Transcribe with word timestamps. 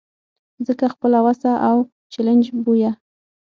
ځکه 0.67 0.85
خپله 0.93 1.17
وسه 1.27 1.51
اوس 1.69 1.87
چلنج 2.13 2.43
بویه. 2.63 2.91